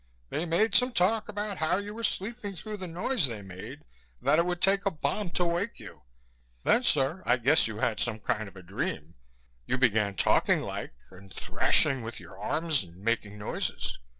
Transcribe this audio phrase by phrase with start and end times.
[0.31, 3.83] They made some talk about how you were sleeping through the noise they made,
[4.19, 6.01] that it would take a bomb to wake you.
[6.63, 9.13] Then, sir, I guess you had some kind of a dream.
[9.67, 13.99] You began talking like and thrashing with your arms and making noises.